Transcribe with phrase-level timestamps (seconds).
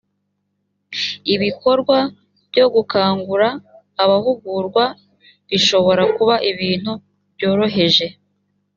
[1.33, 1.97] ibikorwa
[2.49, 3.47] byo gukangura
[4.03, 4.83] abahugurwa
[5.49, 6.91] bishobora kuba ibintu
[7.35, 8.05] byoroheje